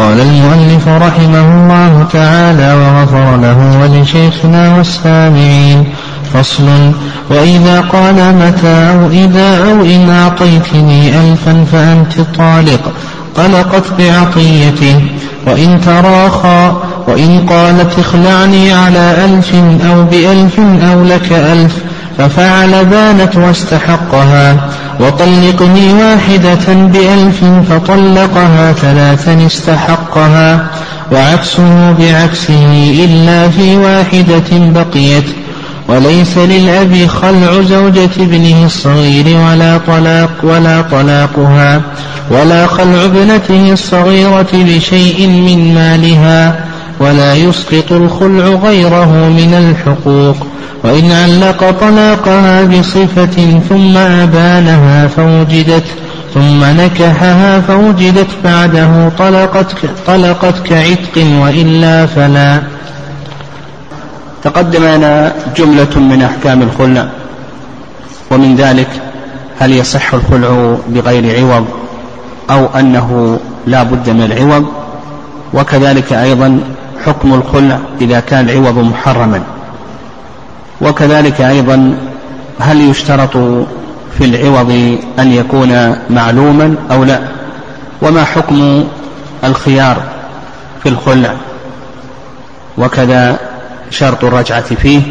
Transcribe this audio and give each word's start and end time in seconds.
قال 0.00 0.20
المؤلف 0.20 0.88
رحمه 0.88 1.40
الله 1.40 2.06
تعالى 2.12 2.74
وغفر 2.74 3.36
له 3.36 3.80
ولشيخنا 3.80 4.76
والسامعين. 4.76 5.84
فصل 6.34 6.92
وإذا 7.30 7.80
قال 7.80 8.14
متى 8.14 8.90
أو 8.92 9.10
إذا 9.10 9.70
أو 9.70 9.84
إن 9.84 10.10
أعطيتني 10.10 11.20
ألفا 11.20 11.64
فأنت 11.72 12.20
طالق. 12.38 12.92
طلقت 13.36 13.84
بعطيته. 13.98 15.00
وإن 15.46 15.80
تراخى 15.86 16.72
وإن 17.06 17.46
قالت 17.48 17.98
اخلعني 17.98 18.72
على 18.72 19.24
ألف 19.24 19.54
أو 19.90 20.04
بألف 20.04 20.60
أو 20.92 21.04
لك 21.04 21.32
ألف. 21.32 21.76
ففعل 22.20 22.84
بانت 22.84 23.36
واستحقها 23.36 24.56
وطلقني 25.00 25.92
واحدة 25.92 26.74
بألف 26.74 27.44
فطلقها 27.70 28.72
ثلاثا 28.72 29.46
استحقها 29.46 30.66
وعكسه 31.12 31.92
بعكسه 31.92 32.94
إلا 33.04 33.48
في 33.48 33.76
واحدة 33.76 34.50
بقيت 34.52 35.24
وليس 35.88 36.38
للأب 36.38 37.06
خلع 37.06 37.62
زوجة 37.62 38.10
ابنه 38.20 38.66
الصغير 38.66 39.36
ولا 39.36 39.78
طلاق 39.86 40.30
ولا 40.42 40.82
طلاقها 40.82 41.82
ولا 42.30 42.66
خلع 42.66 43.04
ابنته 43.04 43.72
الصغيرة 43.72 44.48
بشيء 44.52 45.26
من 45.26 45.74
مالها 45.74 46.69
ولا 47.00 47.34
يسقط 47.34 47.92
الخلع 47.92 48.44
غيره 48.44 49.28
من 49.28 49.54
الحقوق. 49.54 50.36
وإن 50.84 51.12
علق 51.12 51.70
طلاقها 51.70 52.64
بصفة 52.64 53.60
ثم 53.68 53.96
أبانها 53.96 55.06
فوجدت 55.06 55.84
ثم 56.34 56.64
نكحها 56.64 57.60
فوجدت 57.60 58.28
بعده 58.44 59.08
طلقت 59.18 59.66
طلقت 60.06 60.66
كعتق 60.66 61.26
وإلا 61.42 62.06
فلا. 62.06 62.62
تقدم 64.44 64.84
لنا 64.84 65.32
جملة 65.56 65.98
من 65.98 66.22
أحكام 66.22 66.62
الخلع 66.62 67.08
ومن 68.30 68.56
ذلك 68.56 68.88
هل 69.58 69.72
يصح 69.72 70.14
الخلع 70.14 70.76
بغير 70.88 71.38
عوض 71.38 71.64
أو 72.50 72.66
أنه 72.66 73.38
لا 73.66 73.82
بد 73.82 74.10
من 74.10 74.22
العوض؟ 74.22 74.66
وكذلك 75.54 76.12
أيضا 76.12 76.60
حكم 77.06 77.34
الخلع 77.34 77.78
إذا 78.00 78.20
كان 78.20 78.50
العوض 78.50 78.78
محرما. 78.78 79.42
وكذلك 80.80 81.40
أيضا 81.40 81.94
هل 82.60 82.80
يشترط 82.90 83.36
في 84.18 84.24
العوض 84.24 84.98
أن 85.18 85.32
يكون 85.32 85.96
معلوما 86.10 86.74
أو 86.90 87.04
لا؟ 87.04 87.20
وما 88.02 88.24
حكم 88.24 88.84
الخيار 89.44 90.02
في 90.82 90.88
الخلع؟ 90.88 91.34
وكذا 92.78 93.38
شرط 93.90 94.24
الرجعة 94.24 94.74
فيه. 94.74 95.02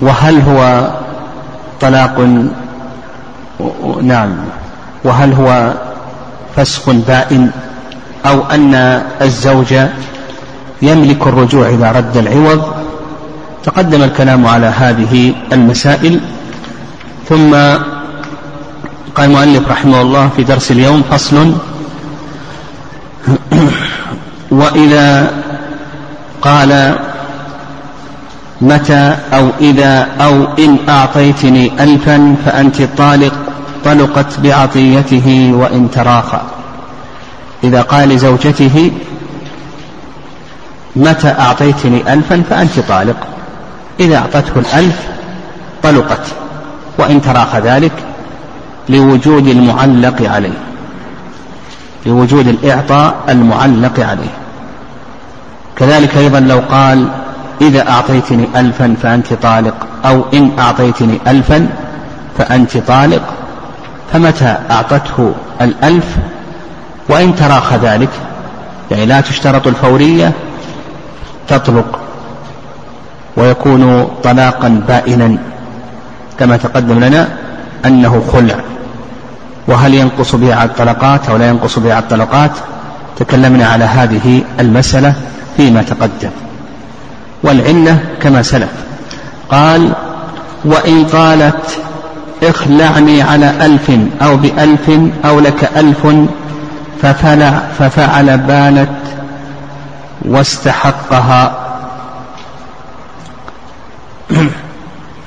وهل 0.00 0.40
هو 0.40 0.90
طلاق 1.80 2.20
نعم. 4.02 4.36
وهل 5.04 5.32
هو 5.32 5.72
فسخ 6.56 6.90
بائن؟ 6.90 7.50
أو 8.26 8.42
أن 8.50 8.74
الزوج 9.22 9.74
يملك 10.82 11.26
الرجوع 11.26 11.68
إذا 11.68 11.92
رد 11.92 12.16
العوض 12.16 12.62
تقدم 13.64 14.02
الكلام 14.02 14.46
على 14.46 14.66
هذه 14.66 15.34
المسائل. 15.52 16.20
ثم 17.28 17.54
قال 19.14 19.26
المؤلف 19.30 19.68
رحمه 19.68 20.02
الله 20.02 20.28
في 20.36 20.44
درس 20.44 20.70
اليوم 20.70 21.02
فصل 21.10 21.54
وإذا 24.50 25.30
قال 26.42 26.94
متى 28.60 29.16
أو 29.32 29.48
إذا 29.60 30.08
أو 30.20 30.44
إن 30.58 30.76
أعطيتني 30.88 31.84
ألفا 31.84 32.36
فأنت 32.44 32.82
طالق 32.82 33.32
طلقت 33.84 34.40
بعطيته 34.40 35.52
وإن 35.54 35.90
تراخى. 35.90 36.57
إذا 37.64 37.82
قال 37.82 38.08
لزوجته 38.08 38.90
متى 40.96 41.28
أعطيتني 41.28 42.12
ألفا 42.12 42.42
فأنت 42.50 42.80
طالق؟ 42.88 43.16
إذا 44.00 44.16
أعطته 44.16 44.52
الألف 44.56 45.08
طلقت 45.82 46.26
وإن 46.98 47.22
تراخى 47.22 47.58
ذلك 47.58 47.92
لوجود 48.88 49.46
المعلق 49.46 50.22
عليه 50.22 50.58
لوجود 52.06 52.48
الإعطاء 52.48 53.14
المعلق 53.28 54.00
عليه. 54.00 54.30
كذلك 55.76 56.16
أيضا 56.16 56.40
لو 56.40 56.60
قال 56.70 57.08
إذا 57.60 57.88
أعطيتني 57.88 58.48
ألفا 58.56 58.94
فأنت 59.02 59.32
طالق 59.32 59.86
أو 60.04 60.24
إن 60.34 60.50
أعطيتني 60.58 61.18
ألفا 61.26 61.68
فأنت 62.38 62.76
طالق 62.76 63.22
فمتى 64.12 64.56
أعطته 64.70 65.34
الألف 65.60 66.16
وإن 67.08 67.36
تراخى 67.36 67.76
ذلك 67.76 68.08
يعني 68.90 69.06
لا 69.06 69.20
تشترط 69.20 69.66
الفورية 69.66 70.32
تطلق 71.48 72.00
ويكون 73.36 74.08
طلاقا 74.24 74.82
بائنا 74.88 75.38
كما 76.38 76.56
تقدم 76.56 77.00
لنا 77.04 77.28
أنه 77.86 78.22
خلع. 78.32 78.54
وهل 79.68 79.94
ينقص 79.94 80.34
بيع 80.34 80.64
الطلقات 80.64 81.28
أو 81.28 81.36
لا 81.36 81.48
ينقص 81.48 81.78
بيع 81.78 81.98
الطلقات؟ 81.98 82.50
تكلمنا 83.16 83.66
على 83.66 83.84
هذه 83.84 84.42
المسألة 84.60 85.14
فيما 85.56 85.82
تقدم. 85.82 86.30
والعلة 87.42 87.98
كما 88.22 88.42
سلف. 88.42 88.70
قال 89.50 89.92
وإن 90.64 91.04
قالت 91.04 91.78
اخلعني 92.42 93.22
على 93.22 93.50
ألف 93.60 93.90
أو 94.22 94.36
بألف 94.36 94.90
أو 95.24 95.40
لك 95.40 95.70
ألف 95.76 96.06
ففعل, 97.02 97.60
ففعل 97.78 98.38
بانت 98.38 98.88
واستحقها. 100.22 101.64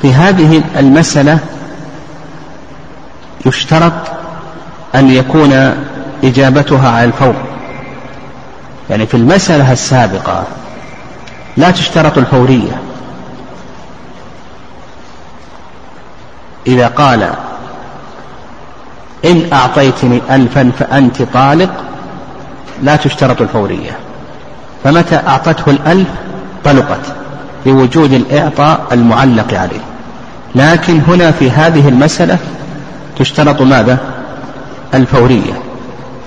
في 0.02 0.14
هذه 0.14 0.64
المسألة 0.80 1.40
يشترط 3.46 3.94
أن 4.96 5.12
يكون 5.12 5.76
إجابتها 6.24 6.90
على 6.90 7.06
الفور. 7.06 7.36
يعني 8.90 9.08
في 9.08 9.18
المسألة 9.18 9.72
السابقة 9.72 10.44
لا 11.58 11.72
تشترط 11.72 12.18
الفورية 12.18 12.82
إذا 16.68 16.88
قال 16.88 17.34
إن 19.26 19.42
أعطيتني 19.54 20.22
ألفا 20.32 20.72
فأنت 20.80 21.22
طالق 21.22 21.70
لا 22.84 22.96
تشترط 22.96 23.42
الفورية. 23.42 23.98
فمتى 24.84 25.16
أعطته 25.16 25.70
الألف 25.72 26.08
طلقت 26.64 27.02
لوجود 27.66 28.14
الإعطاء 28.14 28.88
المعلق 28.92 29.54
عليه. 29.54 29.82
لكن 30.56 31.02
هنا 31.08 31.32
في 31.32 31.52
هذه 31.52 31.90
المسألة 31.90 32.38
تشترط 33.20 33.62
ماذا؟ 33.62 33.98
الفورية. 34.94 35.54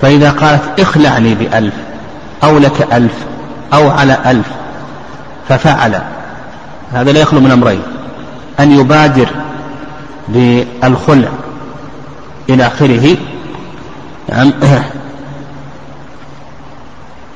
فإذا 0.01 0.31
قالت 0.31 0.79
اخلعني 0.79 1.35
بألف 1.35 1.73
أو 2.43 2.57
لك 2.57 2.93
ألف 2.93 3.13
أو 3.73 3.89
على 3.89 4.17
ألف 4.25 4.47
ففعل. 5.49 6.01
هذا 6.93 7.11
لا 7.11 7.19
يخلو 7.19 7.39
من 7.39 7.51
أمرين. 7.51 7.81
أن 8.59 8.79
يبادر 8.79 9.27
بالخلع 10.27 11.29
إلى 12.49 12.67
آخره. 12.67 13.17
نعم. 14.29 14.53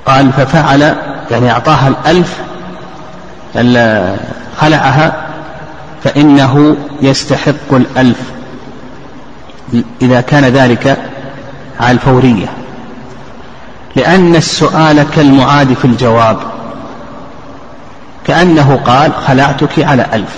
قال 0.05 0.31
ففعل 0.33 0.95
يعني 1.31 1.51
أعطاها 1.51 1.87
الألف 1.87 2.39
خلعها 4.57 5.27
فإنه 6.03 6.77
يستحق 7.01 7.73
الألف. 7.73 8.19
إذا 10.01 10.21
كان 10.21 10.45
ذلك 10.45 10.97
على 11.79 11.91
الفورية. 11.91 12.47
لأن 13.95 14.35
السؤال 14.35 15.05
كالمعاد 15.15 15.73
في 15.73 15.85
الجواب. 15.85 16.37
كأنه 18.27 18.79
قال 18.85 19.13
خلعتك 19.27 19.79
على 19.79 20.05
ألف. 20.13 20.35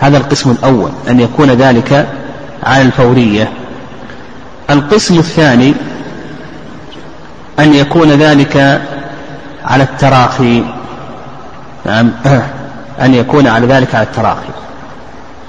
هذا 0.00 0.16
القسم 0.18 0.50
الأول 0.50 0.90
أن 1.10 1.20
يكون 1.20 1.50
ذلك 1.50 2.08
على 2.64 2.82
الفورية. 2.82 3.52
القسم 4.70 5.18
الثاني 5.18 5.74
أن 7.58 7.74
يكون 7.74 8.08
ذلك 8.08 8.80
على 9.64 9.82
التراخي. 9.82 10.62
نعم. 11.86 12.10
أن 13.04 13.14
يكون 13.14 13.46
على 13.46 13.66
ذلك 13.66 13.94
على 13.94 14.04
التراخي. 14.04 14.52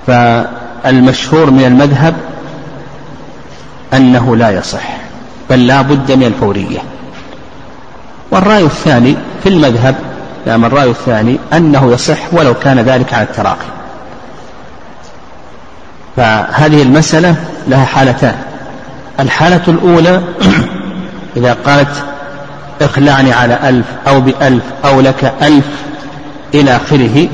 فالمشهور 0.07 1.51
من 1.51 1.65
المذهب 1.65 2.15
أنه 3.94 4.35
لا 4.35 4.50
يصح 4.50 4.97
بل 5.50 5.67
لا 5.67 5.81
بد 5.81 6.12
من 6.12 6.23
الفورية. 6.23 6.79
والرأي 8.31 8.63
الثاني 8.63 9.15
في 9.44 9.50
المذهب 9.50 9.95
نعم 10.45 10.65
الرأي 10.65 10.89
الثاني 10.89 11.39
أنه 11.53 11.91
يصح 11.91 12.33
ولو 12.33 12.53
كان 12.53 12.79
ذلك 12.79 13.13
على 13.13 13.23
التراخي. 13.23 13.67
فهذه 16.15 16.81
المسألة 16.81 17.35
لها 17.67 17.85
حالتان. 17.85 18.35
الحالة 19.19 19.62
الأولى 19.67 20.21
إذا 21.38 21.57
قالت 21.65 22.03
اخلعني 22.81 23.33
على 23.33 23.69
ألف 23.69 23.85
أو 24.07 24.21
بألف 24.21 24.63
أو 24.85 25.01
لك 25.01 25.33
ألف 25.41 25.65
إلى 26.53 26.75
آخره 26.75 27.27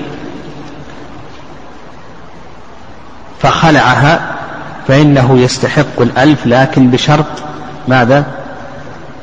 فخلعها 3.41 4.19
فإنه 4.87 5.39
يستحق 5.39 6.01
الألف 6.01 6.47
لكن 6.47 6.91
بشرط 6.91 7.25
ماذا؟ 7.87 8.25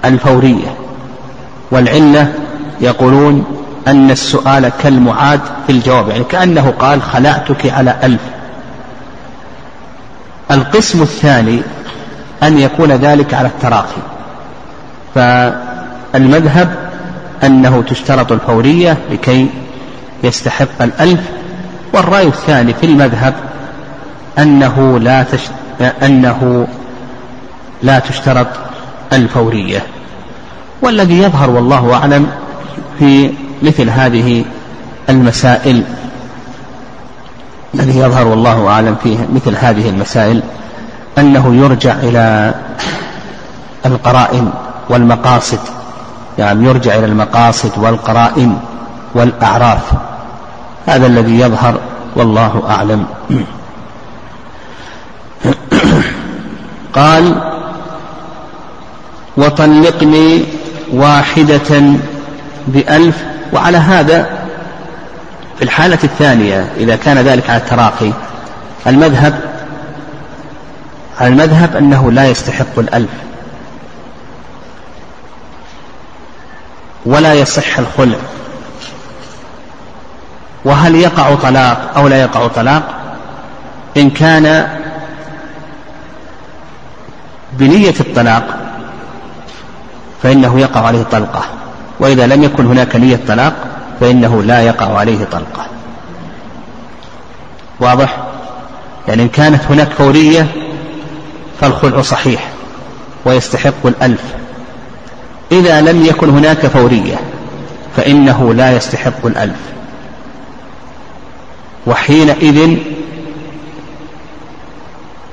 الفورية. 0.05 0.75
والعلة 1.71 2.33
يقولون 2.81 3.45
أن 3.89 4.11
السؤال 4.11 4.73
كالمعاد 4.83 5.41
في 5.67 5.73
الجواب 5.73 6.09
يعني 6.09 6.25
كأنه 6.25 6.75
قال 6.79 7.03
خلعتك 7.03 7.71
على 7.71 7.97
ألف. 8.03 8.21
القسم 10.51 11.03
الثاني 11.03 11.61
أن 12.43 12.59
يكون 12.59 12.93
ذلك 12.93 13.35
على 13.35 13.49
التراخي. 13.49 14.01
فالمذهب 15.15 16.77
أنه 17.45 17.83
تشترط 17.83 18.33
الفورية 18.33 18.97
لكي 19.11 19.49
يستحق 20.25 20.83
الألف 20.83 21.21
والرأي 21.93 22.27
الثاني 22.27 22.75
في 22.75 22.87
المذهب 22.87 23.35
أنه 24.39 24.99
لا 24.99 25.23
تش... 25.23 25.41
أنه 26.03 26.67
لا 27.83 27.99
تشترط 27.99 28.47
الفورية. 29.13 29.83
والذي 30.83 31.19
يظهر 31.23 31.51
والله 31.51 31.95
أعلم 31.95 32.27
في 32.99 33.31
مثل 33.63 33.91
هذه 33.91 34.45
المسائل 35.09 35.83
الذي 37.75 37.99
يظهر 37.99 38.27
والله 38.27 38.69
أعلم 38.69 38.97
في 39.03 39.19
مثل 39.35 39.57
هذه 39.57 39.89
المسائل 39.89 40.43
أنه 41.19 41.55
يرجع 41.55 41.93
إلى 41.93 42.55
القرائن 43.87 44.51
والمقاصد. 44.89 45.59
يعني 46.39 46.65
يرجع 46.65 46.95
إلى 46.95 47.07
المقاصد 47.07 47.79
والقرائن 47.79 48.59
والأعراف. 49.15 49.93
هذا 50.87 51.07
الذي 51.07 51.41
يظهر 51.41 51.81
والله 52.17 52.63
أعلم. 52.69 53.07
قال 56.93 57.35
وطلقني 59.37 60.45
واحدة 60.93 61.83
بألف. 62.67 63.25
وعلى 63.53 63.77
هذا 63.79 64.38
في 65.59 65.65
الحالة 65.65 65.99
الثانية 66.05 66.73
إذا 66.77 66.97
كان 66.97 67.19
ذلك 67.19 67.51
على 67.51 67.59
التراخي 67.59 68.13
المذهب 68.87 69.41
المذهب 71.21 71.77
أنه 71.77 72.13
لا 72.13 72.29
يستحق 72.29 72.79
الألف 72.79 73.11
ولا 77.07 77.35
يصح 77.35 77.79
الخلع. 77.79 78.19
وهل 80.65 80.95
يقع 80.95 81.35
طلاق 81.35 81.93
أو 81.97 82.09
لا 82.09 82.23
يقع 82.23 82.47
طلاق؟ 82.47 82.83
إن 83.97 84.11
كان 84.11 84.69
بنية 87.53 87.95
الطلاق 88.01 88.45
فإنه 90.23 90.61
يقع 90.61 90.87
عليه 90.87 91.03
طلقة. 91.03 91.45
وإذا 92.01 92.27
لم 92.27 92.43
يكن 92.43 92.67
هناك 92.67 92.97
نية 92.97 93.21
طلاق 93.29 93.68
فإنه 94.01 94.43
لا 94.43 94.63
يقع 94.63 94.99
عليه 94.99 95.25
طلقة 95.25 95.67
واضح؟ 97.81 98.17
يعني 99.09 99.23
إن 99.23 99.29
كانت 99.29 99.65
هناك 99.71 99.93
فورية 99.93 100.47
فالخلع 101.61 102.03
صحيح 102.03 102.49
ويستحق 103.25 103.87
الألف. 103.87 104.23
إذا 105.53 105.81
لم 105.81 106.07
يكن 106.07 106.31
هناك 106.31 106.67
فورية 106.67 107.17
فإنه 107.97 108.55
لا 108.55 108.77
يستحق 108.77 109.27
الألف. 109.27 109.61
وحينئذ 111.87 112.77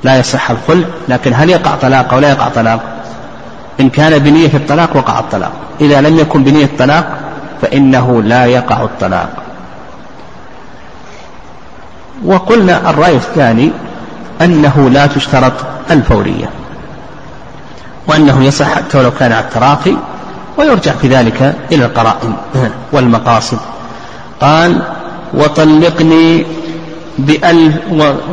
لا 0.03 0.19
يصح 0.19 0.51
الخلع 0.51 0.87
لكن 1.07 1.33
هل 1.33 1.49
يقع 1.49 1.75
طلاق 1.75 2.13
أو 2.13 2.19
لا 2.19 2.29
يقع 2.29 2.49
طلاق؟ 2.49 3.03
إن 3.79 3.89
كان 3.89 4.19
بنية 4.19 4.53
الطلاق 4.53 4.97
وقع 4.97 5.19
الطلاق. 5.19 5.51
إذا 5.81 6.01
لم 6.01 6.19
يكن 6.19 6.43
بنية 6.43 6.65
الطلاق 6.65 7.14
فإنه 7.61 8.21
لا 8.21 8.45
يقع 8.45 8.83
الطلاق. 8.83 9.29
وقلنا 12.25 12.89
الرأي 12.89 13.15
الثاني 13.15 13.71
أنه 14.41 14.89
لا 14.89 15.05
تشترط 15.07 15.53
الفورية 15.91 16.49
وأنه 18.07 18.43
يصح 18.43 18.75
حتى 18.75 18.97
ولو 18.97 19.11
كان 19.11 19.31
على 19.31 19.45
التراخي 19.45 19.97
ويرجع 20.57 20.91
في 20.91 21.07
ذلك 21.07 21.55
إلى 21.71 21.85
القرائن 21.85 22.33
والمقاصد. 22.91 23.59
قال 24.41 24.81
وطلقني 25.33 26.45
بألف 27.17 27.75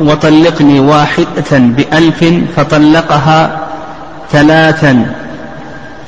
وطلقني 0.01 0.81
واحدة 0.81 1.51
بألف 1.53 2.25
فطلقها 2.57 3.61
ثلاثا 4.33 5.15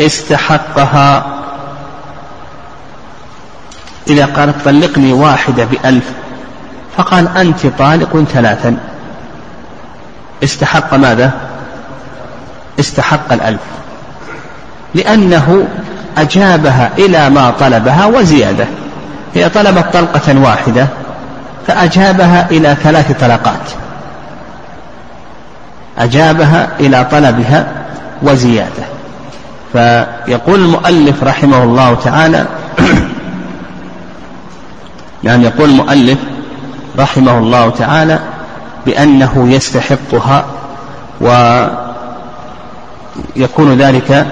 استحقها 0.01 1.34
إذا 4.09 4.27
قالت 4.27 4.55
طلقني 4.65 5.13
واحدة 5.13 5.65
بألف 5.65 6.05
فقال 6.97 7.29
أنت 7.37 7.67
طالق 7.79 8.25
ثلاثا. 8.33 8.77
استحق 10.45 10.95
ماذا؟ 10.95 11.31
استحق 12.81 13.33
الألف. 13.33 13.61
لأنه 14.95 15.69
أجابها 16.19 16.91
إلى 16.99 17.31
ما 17.31 17.51
طلبها 17.51 18.07
وزيادة. 18.07 18.67
هي 19.35 19.49
طلبت 19.49 19.85
طلقة 19.93 20.41
واحدة 20.41 20.87
فأجابها 21.67 22.51
إلى 22.51 22.77
ثلاث 22.83 23.21
طلقات. 23.21 23.71
أجابها 25.99 26.69
إلى 26.81 27.07
طلبها 27.11 27.67
وزيادة. 28.23 28.85
فيقول 29.73 30.61
المؤلف 30.61 31.25
رحمه 31.25 31.63
الله 31.63 31.95
تعالى 31.95 32.47
يعني 35.25 35.45
يقول 35.45 35.71
المؤلف 35.71 36.19
رحمه 36.99 37.39
الله 37.39 37.71
تعالى 37.71 38.19
بأنه 38.87 39.49
يستحقها 39.49 40.45
ويكون 43.37 43.75
ذلك 43.75 44.27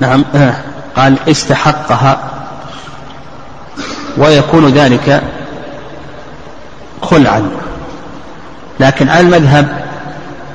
نعم 0.00 0.24
قال 0.96 1.16
استحقها 1.28 2.18
ويكون 4.16 4.68
ذلك 4.68 5.22
خلعا. 7.02 7.50
لكن 8.80 9.08
على 9.08 9.20
المذهب 9.20 9.84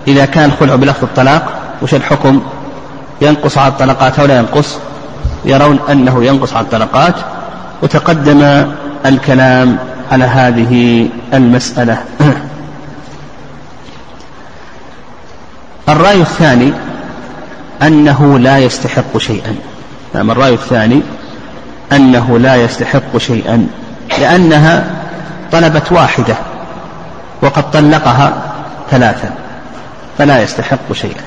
إذا 0.08 0.26
كان 0.26 0.52
خلع 0.60 0.76
بلفظ 0.76 1.04
الطلاق 1.04 1.54
وش 1.82 1.94
الحكم؟ 1.94 2.42
ينقص 3.22 3.58
على 3.58 3.68
الطلقات 3.68 4.20
أو 4.20 4.26
لا 4.26 4.38
ينقص؟ 4.38 4.78
يرون 5.46 5.80
أنه 5.90 6.24
ينقص 6.24 6.54
على 6.54 6.66
الطلقات. 6.66 7.16
وتقدم 7.82 8.72
الكلام 9.06 9.78
على 10.12 10.26
هذه 10.26 11.10
المسألة. 11.34 12.04
الرأي 15.90 16.22
الثاني 16.22 16.74
أنه 17.82 18.40
لا 18.40 18.58
يستحق 18.58 19.18
شيئا. 19.18 19.56
نعم 20.14 20.32
الرأي 20.32 20.54
الثاني 20.54 21.02
أنه 21.92 22.40
لا 22.40 22.56
يستحق 22.56 23.18
شيئا 23.18 23.68
لأنها 24.20 24.88
طلبت 25.52 25.92
واحدة 25.92 26.36
وقد 27.42 27.72
طلقها 27.72 28.34
ثلاثا 28.92 29.34
فلا 30.18 30.42
يستحق 30.44 30.94
شيئا. 30.94 31.24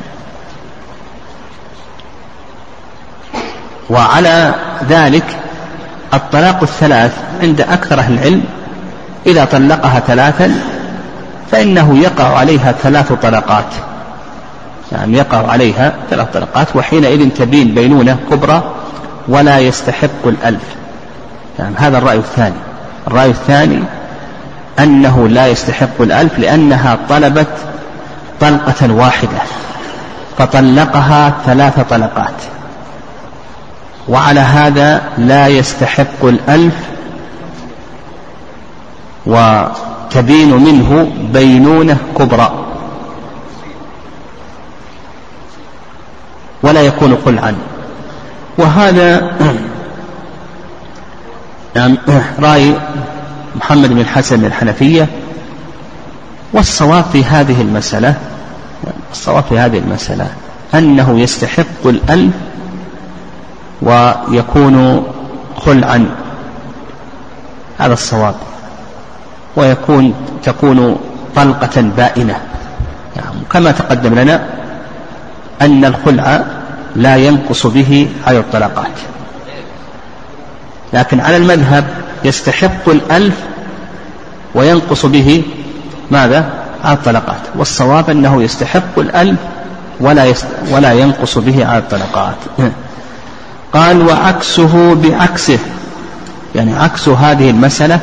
وعلى 3.91 4.55
ذلك 4.89 5.25
الطلاق 6.15 6.63
الثلاث 6.63 7.13
عند 7.43 7.61
أكثر 7.61 7.99
أهل 7.99 8.13
العلم 8.15 8.45
إذا 9.27 9.45
طلقها 9.45 10.01
ثلاثا 10.01 10.55
فإنه 11.51 11.99
يقع 11.99 12.39
عليها 12.39 12.73
ثلاث 12.73 13.13
طلقات. 13.13 13.65
يعني 14.93 15.19
يقع 15.19 15.51
عليها 15.51 15.93
ثلاث 16.11 16.29
طلقات 16.35 16.77
وحينئذ 16.77 17.29
تبين 17.31 17.75
بينونة 17.75 18.19
كبرى 18.31 18.63
ولا 19.29 19.59
يستحق 19.59 20.27
الألف. 20.27 20.63
يعني 21.59 21.75
هذا 21.79 21.99
الرأي 21.99 22.17
الثاني. 22.17 22.57
الرأي 23.07 23.31
الثاني 23.31 23.83
أنه 24.79 25.29
لا 25.29 25.47
يستحق 25.47 26.01
الألف 26.01 26.39
لأنها 26.39 26.99
طلبت 27.09 27.49
طلقة 28.41 28.93
واحدة 28.93 29.39
فطلقها 30.39 31.33
ثلاث 31.47 31.81
طلقات. 31.91 32.35
وعلى 34.09 34.41
هذا 34.41 35.03
لا 35.19 35.49
يستحق 35.49 36.25
الألف 36.25 36.75
وتبين 39.27 40.53
منه 40.53 41.13
بينونة 41.33 41.99
كبرى. 42.19 42.65
ولا 46.63 46.83
يكون 46.83 47.19
خلعا 47.25 47.57
وهذا 48.59 49.33
نعم 51.77 51.99
رأي 52.39 52.75
محمد 53.57 53.89
بن 53.89 53.99
الحسن 53.99 54.45
الحنفية. 54.45 55.09
والصواب 56.53 57.05
في 57.13 57.25
هذه 57.25 57.61
المسألة 57.61 58.15
الصواب 59.13 59.45
في 59.45 59.59
هذه 59.59 59.79
المسألة 59.79 60.27
أنه 60.75 61.21
يستحق 61.21 61.87
الألف 61.87 62.35
ويكون 63.83 65.07
خلعا. 65.57 66.07
هذا 67.79 67.93
الصواب. 67.93 68.35
ويكون 69.57 70.15
تكون 70.43 70.97
طلقة 71.37 71.81
بائنة. 71.97 72.37
يعني 73.17 73.37
كما 73.51 73.71
تقدم 73.71 74.15
لنا 74.15 74.47
أن 75.63 75.85
الخلع 75.85 76.45
لا 76.97 77.17
ينقص 77.17 77.67
به 77.67 78.09
على 78.27 78.39
الطلقات 78.39 78.97
لكن 80.93 81.21
على 81.21 81.37
المذهب 81.37 81.85
يستحق 82.25 82.89
الألف 82.89 83.35
وينقص 84.55 85.07
به 85.07 85.43
ماذا؟ 86.11 86.51
على 86.85 86.95
الطلقات 86.95 87.41
والصواب 87.57 88.11
أنه 88.11 88.43
يستحق 88.43 88.99
الألف 88.99 89.39
ولا, 90.01 90.25
يست... 90.25 90.47
ولا 90.71 90.93
ينقص 90.93 91.39
به 91.39 91.67
على 91.67 91.79
الطلقات 91.79 92.37
قال 93.73 94.07
وعكسه 94.09 94.95
بعكسه. 94.95 95.59
يعني 96.55 96.77
عكس 96.77 97.09
هذه 97.09 97.51
المسألة 97.51 98.01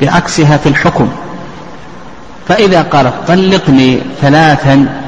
بعكسها 0.00 0.56
في 0.56 0.68
الحكم. 0.68 1.08
فإذا 2.48 2.82
قالت 2.82 3.14
طلقني 3.28 4.00
ثلاثا 4.20 5.02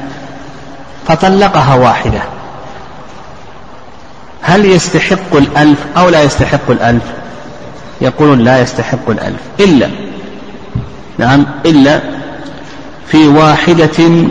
فطلقها 1.07 1.75
واحدة. 1.75 2.21
هل 4.41 4.65
يستحق 4.65 5.35
الألف 5.35 5.79
أو 5.97 6.09
لا 6.09 6.23
يستحق 6.23 6.71
الألف؟ 6.71 7.03
يقولون 8.01 8.39
لا 8.39 8.61
يستحق 8.61 9.09
الألف. 9.09 9.39
إلا 9.59 9.89
نعم 11.17 11.45
إلا 11.65 12.01
في 13.07 13.27
واحدة 13.27 14.27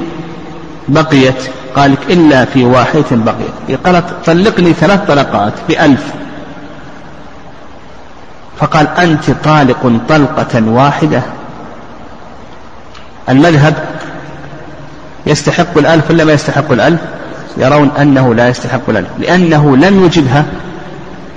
بقيت. 0.88 1.35
قال 1.76 1.97
إلا 2.11 2.45
في 2.45 2.64
واحدة 2.64 3.04
بقيت 3.12 3.87
قالت 3.87 4.04
طلقني 4.26 4.73
ثلاث 4.73 5.00
طلقات 5.09 5.52
بألف. 5.69 6.12
فقال 8.59 8.88
أنت 8.88 9.31
طالق 9.31 9.93
طلقة 10.09 10.62
واحدة. 10.66 11.23
المذهب 13.28 13.75
يستحق 15.26 15.78
الألف 15.78 16.11
ولا 16.11 16.25
ما 16.25 16.33
يستحق 16.33 16.73
الألف؟ 16.73 17.00
يرون 17.57 17.90
أنه 18.00 18.35
لا 18.35 18.49
يستحق 18.49 18.81
الألف 18.88 19.09
لأنه 19.19 19.76
لم 19.76 20.04
يجبها 20.04 20.45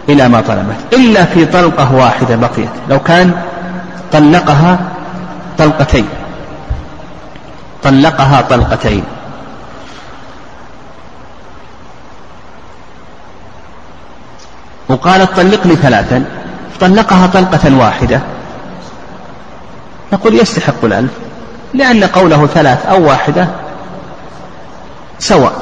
إلى 0.10 0.29
ما 0.29 0.41
طلبت. 0.41 0.94
إلا 0.94 1.25
في 1.25 1.46
طلقة 1.46 1.96
واحدة 1.96 2.36
بقيت. 2.36 2.70
لو 2.89 3.00
كان 3.00 3.32
طلقها 4.12 4.79
طلقتين. 5.58 6.06
طلقها 7.84 8.41
طلقتين. 8.41 9.03
وقالت 14.89 15.32
طلقني 15.38 15.75
ثلاثا. 15.75 16.24
طلقها 16.79 17.27
طلقة 17.27 17.77
واحدة. 17.77 18.22
نقول 20.13 20.36
يستحق 20.36 20.86
الألف 20.86 21.12
لأن 21.74 22.03
قوله 22.03 22.48
ثلاث 22.48 22.86
أو 22.86 23.08
واحدة 23.08 23.48
سواء. 25.20 25.53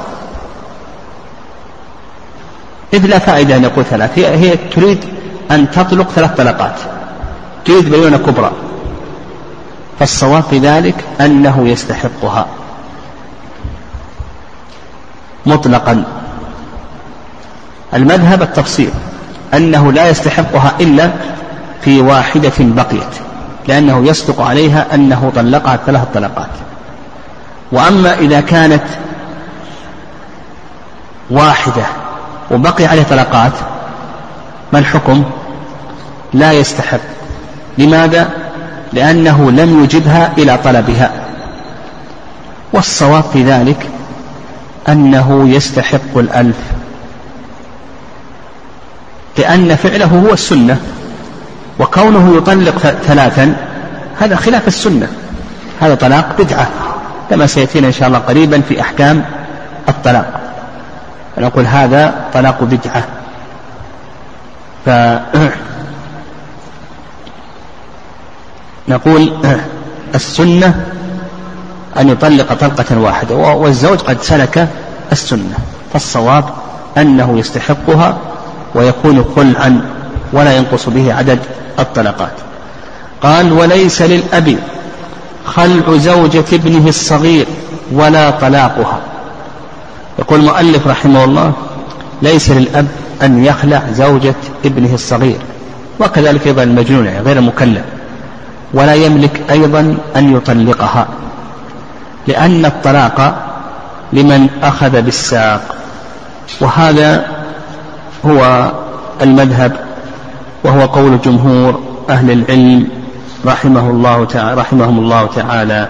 إذ 2.94 3.06
لا 3.06 3.20
فائدة 3.20 3.56
أن 3.56 3.64
يقول 3.64 3.86
ثلاث. 3.86 4.20
هي, 4.20 4.38
هي 4.38 4.58
تريد 4.58 5.06
أن 5.52 5.72
تطلق 5.72 6.10
ثلاث 6.10 6.36
طلقات. 6.38 6.76
تريد 7.66 7.90
بيونة 7.90 8.18
كبرى. 8.18 8.52
فالصواب 10.00 10.44
في 10.44 10.60
ذلك 10.60 10.96
أنه 11.22 11.68
يستحقها. 11.68 12.48
مطلقا. 15.46 16.04
المذهب 17.94 18.42
التفصيل. 18.42 18.90
أنه 19.54 19.92
لا 19.92 20.10
يستحقها 20.10 20.72
إلا 20.80 21.10
في 21.82 22.02
واحدة 22.02 22.54
بقيت 22.60 23.26
لأنه 23.68 24.08
يصدق 24.08 24.42
عليها 24.42 24.86
أنه 24.94 25.32
طلقها 25.36 25.80
ثلاث 25.86 26.08
طلقات. 26.14 26.50
وأما 27.72 28.14
إذا 28.14 28.42
كانت 28.42 28.84
واحدة 31.30 31.84
وبقي 32.52 32.86
عليه 32.86 33.04
طلقات 33.04 33.52
ما 34.74 34.80
الحكم؟ 34.80 35.24
لا 36.34 36.52
يستحق. 36.52 37.00
لماذا؟ 37.78 38.30
لأنه 38.94 39.52
لم 39.52 39.84
يجبها 39.84 40.32
إلى 40.38 40.58
طلبها. 40.64 41.12
والصواب 42.74 43.24
في 43.34 43.44
ذلك 43.44 43.90
أنه 44.90 45.50
يستحق 45.50 46.18
الألف. 46.18 46.58
لأن 49.38 49.76
فعله 49.76 50.06
هو 50.06 50.34
السنة 50.34 50.78
وكونه 51.80 52.38
يطلق 52.38 52.78
ثلاثا 53.04 53.56
هذا 54.20 54.36
خلاف 54.36 54.68
السنة. 54.68 55.08
هذا 55.82 55.96
طلاق 55.96 56.42
بدعة 56.42 56.68
كما 57.30 57.48
سيأتينا 57.48 57.88
إن 57.88 57.92
شاء 57.92 58.08
الله 58.08 58.20
قريبا 58.20 58.62
في 58.62 58.82
أحكام 58.82 59.26
الطلاق. 59.90 60.42
نقول 61.38 61.66
هذا 61.66 62.14
طلاق 62.34 62.64
بدعة. 62.64 63.04
ف 64.86 64.90
نقول 68.88 69.34
السنة 70.16 70.86
أن 72.00 72.10
يطلق 72.10 72.54
طلقة 72.54 73.00
واحدة 73.00 73.36
والزوج 73.36 74.00
قد 74.00 74.22
سلك 74.22 74.68
السنة 75.12 75.58
فالصواب 75.94 76.46
أنه 76.98 77.40
يستحقها 77.40 78.18
ويكون 78.76 79.26
خلعا 79.36 79.82
ولا 80.34 80.58
ينقص 80.58 80.90
به 80.90 81.14
عدد 81.14 81.40
الطلقات. 81.80 82.34
قال 83.22 83.52
وليس 83.52 84.02
للأب 84.02 84.58
خلع 85.46 85.98
زوجة 85.98 86.46
ابنه 86.54 86.88
الصغير 86.88 87.46
ولا 87.92 88.30
طلاقها. 88.30 89.00
يقول 90.20 90.40
المؤلف 90.40 90.88
رحمه 90.88 91.24
الله 91.24 91.54
ليس 92.22 92.52
للأب 92.52 92.88
أن 93.22 93.46
يخلع 93.46 93.84
زوجة 93.92 94.36
ابنه 94.66 94.94
الصغير. 94.94 95.38
وكذلك 96.00 96.48
أيضا 96.48 96.64
المجنون 96.64 97.06
يعني 97.06 97.20
غير 97.20 97.38
المكلف 97.38 97.82
ولا 98.74 98.94
يملك 98.94 99.42
أيضا 99.52 99.98
أن 100.16 100.36
يطلقها 100.36 101.08
لأن 102.28 102.66
الطلاق 102.66 103.36
لمن 104.14 104.48
أخذ 104.64 105.02
بالساق 105.02 105.76
وهذا 106.62 107.35
هو 108.26 108.72
المذهب 109.22 109.78
وهو 110.64 110.86
قول 110.86 111.22
جمهور 111.22 111.80
أهل 112.10 112.32
العلم 112.32 112.88
رحمه 113.46 113.90
الله 113.90 114.26
تعالى 114.26 114.62
رحمهم 114.62 115.00
الله 115.00 115.26
تعالى. 115.36 115.90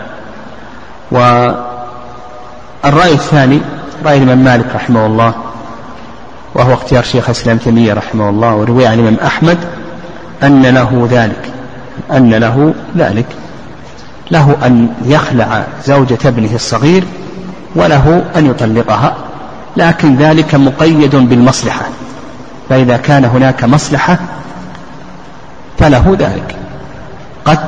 والرأي 1.11 1.53
الثاني 3.13 3.61
رأي 4.05 4.17
الإمام 4.17 4.37
مالك 4.37 4.75
رحمه 4.75 5.05
الله 5.05 5.33
وهو 6.55 6.73
اختيار 6.73 7.03
شيخ 7.03 7.25
الإسلام 7.25 7.57
تيمية 7.57 7.93
رحمه 7.93 8.29
الله 8.29 8.55
وروي 8.55 8.87
عن 8.87 8.93
الإمام 8.93 9.17
أحمد 9.25 9.57
أن 10.43 10.61
له 10.61 11.07
ذلك 11.11 11.51
أن 12.11 12.33
له 12.33 12.73
ذلك. 12.97 13.25
له 14.31 14.55
أن 14.65 14.89
يخلع 15.05 15.63
زوجة 15.85 16.17
ابنه 16.25 16.55
الصغير 16.55 17.03
وله 17.75 18.23
أن 18.35 18.45
يطلقها 18.45 19.15
لكن 19.77 20.15
ذلك 20.15 20.55
مقيد 20.55 21.15
بالمصلحة. 21.15 21.85
فإذا 22.69 22.97
كان 22.97 23.25
هناك 23.25 23.63
مصلحة 23.63 24.17
فله 25.79 26.15
ذلك. 26.19 26.55
قد 27.45 27.59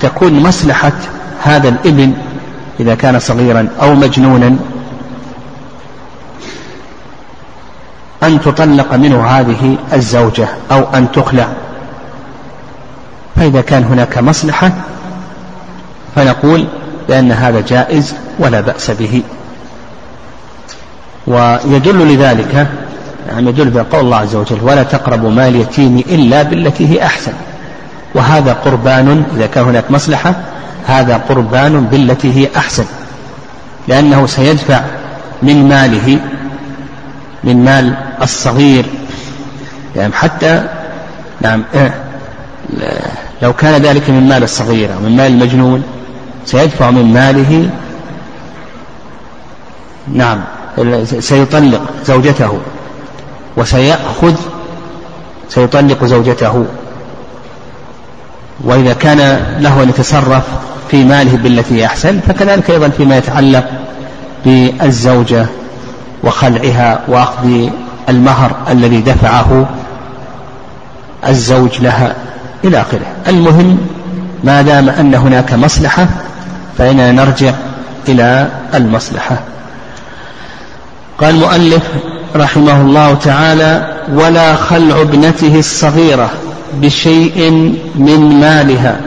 تكون 0.00 0.42
مصلحة 0.42 0.92
هذا 1.42 1.68
الإبن 1.68 2.12
إذا 2.80 2.94
كان 2.94 3.18
صغيرا 3.18 3.68
أو 3.82 3.94
مجنونا 3.94 4.56
أن 8.22 8.40
تطلق 8.40 8.94
منه 8.94 9.26
هذه 9.26 9.76
الزوجة 9.92 10.48
أو 10.70 10.84
أن 10.94 11.12
تخلع. 11.12 11.48
فإذا 13.36 13.60
كان 13.60 13.84
هناك 13.84 14.18
مصلحة 14.18 14.72
فنقول 16.16 16.66
بأن 17.08 17.32
هذا 17.32 17.60
جائز 17.60 18.14
ولا 18.38 18.60
بأس 18.60 18.90
به. 18.90 19.22
ويدل 21.26 22.14
لذلك 22.14 22.66
يعني 23.28 23.48
يدل 23.48 23.70
بقول 23.70 24.00
الله 24.00 24.16
عز 24.16 24.36
وجل 24.36 24.58
ولا 24.62 24.82
تقربوا 24.82 25.30
مال 25.30 25.48
اليتيم 25.48 25.98
إلا 25.98 26.42
بالتي 26.42 26.88
هي 26.88 27.06
أحسن. 27.06 27.32
وهذا 28.14 28.52
قربان 28.52 29.24
إذا 29.36 29.46
كان 29.46 29.64
هناك 29.64 29.90
مصلحة 29.90 30.34
هذا 30.86 31.16
قربان 31.16 31.80
بالتي 31.80 32.32
هي 32.34 32.48
أحسن 32.56 32.84
لأنه 33.88 34.26
سيدفع 34.26 34.80
من 35.42 35.68
ماله 35.68 36.20
من 37.44 37.64
مال 37.64 37.94
الصغير. 38.22 38.86
يعني 39.96 40.12
حتى 40.12 40.68
نعم 41.40 41.64
لو 43.42 43.52
كان 43.52 43.82
ذلك 43.82 44.10
من 44.10 44.28
مال 44.28 44.42
الصغير 44.42 44.94
أو 44.94 45.00
من 45.00 45.16
مال 45.16 45.26
المجنون 45.26 45.82
سيدفع 46.46 46.90
من 46.90 47.12
ماله 47.12 47.70
نعم 50.08 50.40
سيطلق 51.04 51.82
زوجته. 52.06 52.60
وسيأخذ 53.56 54.34
سيطلق 55.48 56.04
زوجته. 56.04 56.66
وإذا 58.64 58.92
كان 58.92 59.18
له 59.60 59.82
أن 59.82 59.88
يتصرف 59.88 60.42
في 60.90 61.04
ماله 61.04 61.36
بالتي 61.36 61.86
أحسن 61.86 62.20
فكذلك 62.20 62.70
أيضا 62.70 62.88
فيما 62.88 63.16
يتعلق 63.16 63.64
بالزوجة 64.44 65.46
وخلعها 66.24 67.00
وأخذ 67.08 67.68
المهر 68.08 68.56
الذي 68.70 69.00
دفعه 69.00 69.68
الزوج 71.28 71.80
لها 71.80 72.14
إلى 72.64 72.80
آخره. 72.80 73.06
المهم 73.28 73.78
ما 74.44 74.62
دام 74.62 74.88
أن 74.88 75.14
هناك 75.14 75.52
مصلحة 75.52 76.06
فإننا 76.78 77.12
نرجع 77.12 77.52
إلى 78.08 78.48
المصلحة. 78.74 79.40
قال 81.22 81.34
المؤلف 81.34 81.82
رحمه 82.36 82.80
الله 82.80 83.14
تعالى 83.14 84.02
ولا 84.14 84.54
خلع 84.54 85.00
ابنته 85.00 85.58
الصغيرة 85.58 86.30
بشيء 86.74 87.50
من 87.94 88.40
مالها. 88.40 89.00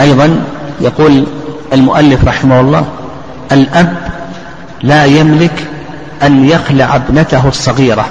أيضا 0.00 0.44
يقول 0.80 1.26
المؤلف 1.72 2.24
رحمه 2.24 2.60
الله 2.60 2.86
الأب 3.52 3.96
لا 4.82 5.04
يملك 5.04 5.66
أن 6.22 6.48
يخلع 6.48 6.96
ابنته 6.96 7.48
الصغيرة 7.48 8.06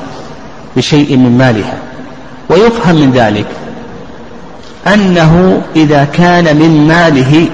بشيء 0.76 1.18
من 1.18 1.38
مالها. 1.38 1.78
ويفهم 2.50 2.96
من 2.96 3.12
ذلك 3.12 3.48
أنه 4.88 5.62
إذا 5.76 6.04
كان 6.14 6.56
من 6.58 6.88
ماله 6.88 7.50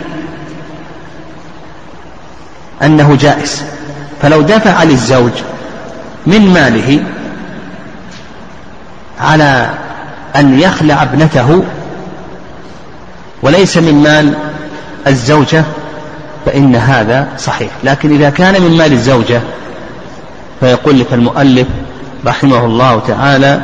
أنه 2.83 3.17
جائز. 3.21 3.63
فلو 4.21 4.41
دفع 4.41 4.83
للزوج 4.83 5.31
من 6.27 6.53
ماله 6.53 7.03
على 9.19 9.69
أن 10.35 10.59
يخلع 10.59 11.03
ابنته 11.03 11.63
وليس 13.43 13.77
من 13.77 14.03
مال 14.03 14.33
الزوجة 15.07 15.63
فإن 16.45 16.75
هذا 16.75 17.27
صحيح. 17.37 17.71
لكن 17.83 18.15
إذا 18.15 18.29
كان 18.29 18.61
من 18.61 18.77
مال 18.77 18.93
الزوجة 18.93 19.41
فيقول 20.59 20.99
لك 20.99 21.13
المؤلف 21.13 21.67
رحمه 22.25 22.65
الله 22.65 22.99
تعالى 22.99 23.61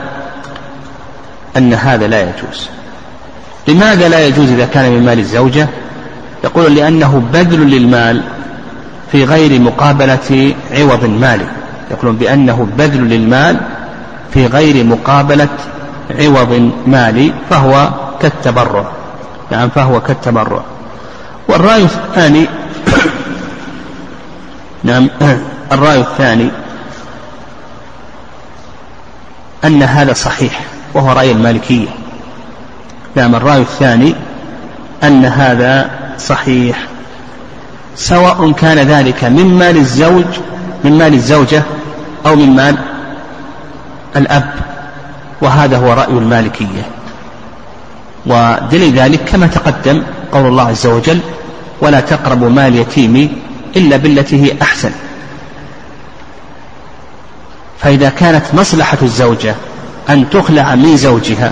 أن 1.58 1.74
هذا 1.74 2.08
لا 2.08 2.22
يجوز. 2.22 2.70
لماذا 3.68 4.10
لا 4.10 4.28
يجوز 4.28 4.52
إذا 4.52 4.66
كان 4.66 4.92
من 4.92 5.06
مال 5.06 5.20
الزوجة؟ 5.20 5.68
يقول 6.44 6.76
لأنه 6.76 7.24
بذل 7.34 7.60
للمال. 7.60 8.22
في 9.12 9.24
غير 9.24 9.62
مقابلة 9.62 10.54
عوض 10.72 11.06
مالي 11.06 11.46
يقولون 11.92 12.16
بأنه 12.16 12.68
بذل 12.78 13.10
للمال 13.10 13.58
في 14.34 14.48
غير 14.48 14.84
مقابلة 14.84 15.50
عوض 16.10 16.72
مالي 16.88 17.34
فهو 17.50 17.90
كالتبرع. 18.22 18.92
نعم 19.52 19.70
فهو 19.70 20.02
كالتبرع. 20.02 20.64
والرأي 21.48 21.84
الثاني 21.84 22.48
نعم 24.84 25.10
الرأي 25.72 26.00
الثاني 26.00 26.50
أن 29.64 29.84
هذا 29.84 30.14
صحيح 30.14 30.62
وهو 30.94 31.12
رأي 31.12 31.32
المالكية. 31.32 31.88
نعم 33.16 33.36
الرأي 33.36 33.62
الثاني 33.62 34.16
أن 35.04 35.26
هذا 35.26 35.90
صحيح. 36.18 36.88
سواء 37.96 38.52
كان 38.52 38.78
ذلك 38.78 39.24
من 39.24 39.46
مال 39.46 39.78
الزوج 39.78 40.26
من 40.84 40.98
مال 40.98 41.14
الزوجة 41.14 41.64
أو 42.26 42.36
من 42.36 42.56
مال 42.56 42.78
الأب. 44.16 44.54
وهذا 45.42 45.78
هو 45.78 45.94
رأي 45.94 46.14
المالكية. 46.14 46.86
ودليل 48.26 49.00
ذلك 49.00 49.20
كما 49.24 49.48
تقدم 49.48 50.04
قول 50.32 50.48
الله 50.48 50.68
عز 50.68 50.88
وجل 50.88 51.20
ولا 51.82 52.00
تقربوا 52.00 52.50
مال 52.50 52.74
اليتيم 52.74 53.42
إلا 53.76 53.98
بالتي 53.98 54.44
هي 54.44 54.62
أحسن 54.62 54.92
فإذا 57.80 58.10
كانت 58.10 58.44
مصلحة 58.54 58.98
الزوجة 59.02 59.56
أن 60.10 60.30
تخلع 60.30 60.76
من 60.76 60.98
زوجها 60.98 61.52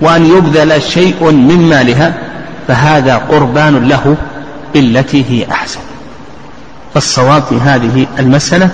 وأن 0.00 0.26
يبذل 0.26 0.82
شيء 0.82 1.30
من 1.30 1.68
مالها 1.68 2.14
فهذا 2.68 3.16
قربان 3.16 3.88
له 3.88 4.16
بالتي 4.74 5.24
هي 5.28 5.50
أحسن. 5.50 5.80
فالصواب 6.94 7.42
في 7.42 7.56
هذه 7.60 8.06
المسألة 8.18 8.70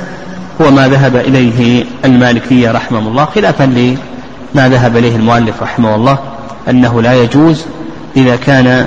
هو 0.60 0.70
ما 0.70 0.88
ذهب 0.88 1.16
إليه 1.16 1.84
المالكية 2.04 2.70
رحمه 2.70 2.98
الله 2.98 3.24
خلافا 3.24 3.64
لما 3.64 4.68
ذهب 4.68 4.96
إليه 4.96 5.16
المؤلف 5.16 5.62
رحمه 5.62 5.94
الله 5.94 6.18
أنه 6.68 7.02
لا 7.02 7.22
يجوز 7.22 7.64
إذا 8.16 8.36
كان 8.36 8.86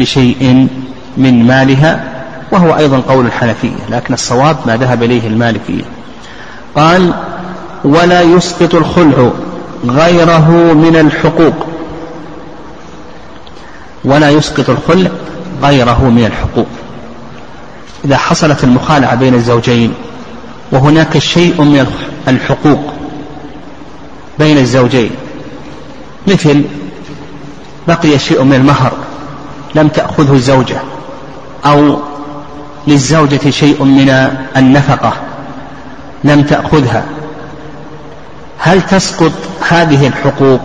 بشيء 0.00 0.68
من 1.16 1.46
مالها 1.46 2.04
وهو 2.52 2.76
أيضا 2.76 3.00
قول 3.08 3.26
الحنفية 3.26 3.76
لكن 3.90 4.14
الصواب 4.14 4.56
ما 4.66 4.76
ذهب 4.76 5.02
إليه 5.02 5.26
المالكية. 5.26 5.84
قال 6.76 7.14
ولا 7.84 8.22
يسقط 8.22 8.74
الخلع 8.74 9.30
غيره 9.86 10.50
من 10.74 10.96
الحقوق. 10.96 11.66
ولا 14.04 14.30
يسقط 14.30 14.70
الخلع 14.70 15.10
غيره 15.62 16.04
من 16.04 16.24
الحقوق. 16.24 16.66
إذا 18.04 18.16
حصلت 18.16 18.64
المخالعة 18.64 19.14
بين 19.14 19.34
الزوجين 19.34 19.94
وهناك 20.72 21.18
شيء 21.18 21.62
من 21.62 21.86
الحقوق 22.28 22.92
بين 24.38 24.58
الزوجين. 24.58 25.10
مثل 26.26 26.64
بقي 27.88 28.18
شيء 28.18 28.42
من 28.42 28.54
المهر 28.54 28.92
لم 29.74 29.88
تأخذه 29.88 30.32
الزوجة 30.32 30.76
أو 31.66 31.98
للزوجة 32.86 33.50
شيء 33.50 33.84
من 33.84 34.30
النفقة 34.56 35.12
لم 36.24 36.42
تأخذها. 36.42 37.04
هل 38.58 38.82
تسقط 38.82 39.32
هذه 39.68 40.06
الحقوق 40.06 40.60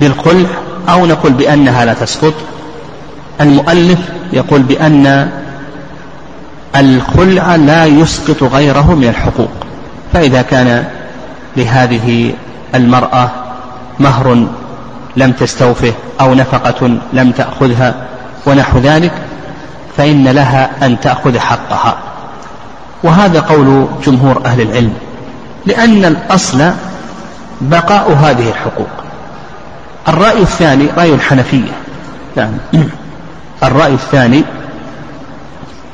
بالخلع 0.00 0.48
أو 0.88 1.06
نقول 1.06 1.32
بأنها 1.32 1.84
لا 1.84 1.94
تسقط؟ 1.94 2.34
المؤلف 3.40 3.98
يقول 4.32 4.62
بأن 4.62 5.30
الخلع 6.76 7.56
لا 7.56 7.86
يسقط 7.86 8.42
غيره 8.42 8.94
من 8.94 9.08
الحقوق 9.08 9.50
فإذا 10.12 10.42
كان 10.42 10.84
لهذه 11.56 12.32
المرأة 12.74 13.30
مهر 14.00 14.46
لم 15.16 15.32
تستوفه 15.32 15.92
أو 16.20 16.34
نفقة 16.34 16.98
لم 17.12 17.30
تأخذها 17.30 17.94
ونحو 18.46 18.78
ذلك 18.78 19.12
فإن 19.96 20.28
لها 20.28 20.86
أن 20.86 21.00
تأخذ 21.00 21.38
حقها. 21.38 21.98
وهذا 23.02 23.40
قول 23.40 23.86
جمهور 24.06 24.42
أهل 24.44 24.60
العلم 24.60 24.92
لأن 25.66 26.04
الأصل 26.04 26.70
بقاء 27.60 28.12
هذه 28.12 28.48
الحقوق. 28.48 28.88
الرأي 30.08 30.42
الثاني 30.42 30.86
رأي 30.96 31.14
الحنفية. 31.14 31.72
يعني 32.36 32.56
الرأي 33.62 33.94
الثاني 33.94 34.44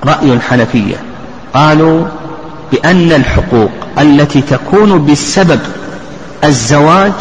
رأي 0.05 0.33
الحنفية. 0.33 0.97
قالوا 1.55 2.05
بأن 2.73 3.13
الحقوق 3.13 3.71
التي 3.99 4.43
تكون 4.43 5.07
بسبب 5.07 5.61
الزواج 6.45 7.13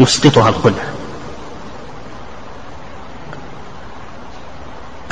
يسقطها 0.00 0.48
الخلع. 0.48 0.82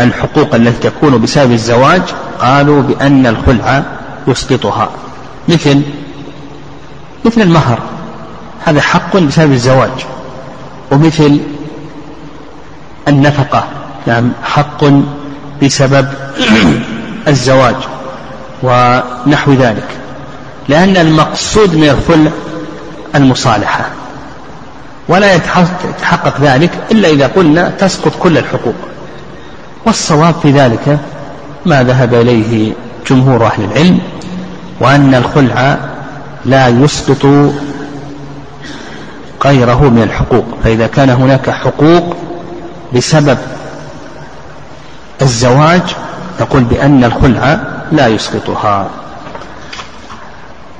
الحقوق 0.00 0.54
التي 0.54 0.90
تكون 0.90 1.22
بسبب 1.22 1.52
الزواج 1.52 2.02
قالوا 2.40 2.82
بأن 2.82 3.26
الخلع 3.26 3.82
يسقطها. 4.28 4.88
مثل 5.48 5.82
مثل 7.24 7.40
المهر. 7.40 7.78
هذا 8.64 8.80
حق 8.80 9.16
بسبب 9.16 9.52
الزواج. 9.52 10.06
ومثل 10.92 11.40
النفقة. 13.08 13.68
نعم 14.06 14.32
حق 14.42 14.84
بسبب 15.62 16.08
الزواج 17.28 17.76
ونحو 18.62 19.52
ذلك 19.52 19.88
لأن 20.68 20.96
المقصود 20.96 21.74
من 21.76 21.88
الخلع 21.88 22.30
المصالحة 23.14 23.84
ولا 25.08 25.34
يتحقق 25.34 26.40
ذلك 26.40 26.70
إلا 26.90 27.08
إذا 27.08 27.26
قلنا 27.26 27.68
تسقط 27.78 28.12
كل 28.20 28.38
الحقوق. 28.38 28.74
والصواب 29.86 30.34
في 30.42 30.50
ذلك 30.50 30.98
ما 31.66 31.82
ذهب 31.82 32.14
إليه 32.14 32.72
جمهور 33.10 33.46
أهل 33.46 33.64
العلم 33.64 33.98
وأن 34.80 35.14
الخلع 35.14 35.78
لا 36.44 36.68
يسقط 36.68 37.26
غيره 39.44 39.88
من 39.88 40.02
الحقوق 40.02 40.44
فإذا 40.64 40.86
كان 40.86 41.10
هناك 41.10 41.50
حقوق 41.50 42.16
بسبب 42.94 43.38
الزواج 45.22 45.82
نقول 46.40 46.64
بأن 46.64 47.04
الخلع 47.04 47.58
لا 47.92 48.06
يسقطها. 48.06 48.86